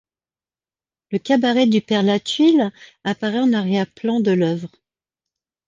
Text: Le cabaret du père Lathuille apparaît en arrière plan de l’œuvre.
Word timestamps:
Le 1.11 1.19
cabaret 1.19 1.67
du 1.67 1.79
père 1.79 2.01
Lathuille 2.01 2.63
apparaît 3.03 3.37
en 3.37 3.53
arrière 3.53 3.85
plan 3.85 4.19
de 4.19 4.31
l’œuvre. 4.31 4.71